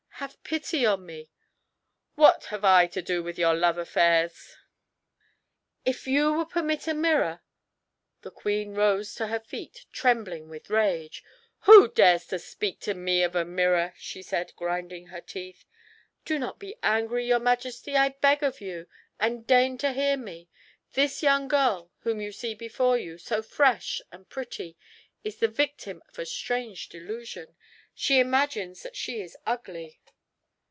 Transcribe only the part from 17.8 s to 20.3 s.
I beg of you, and deign to hear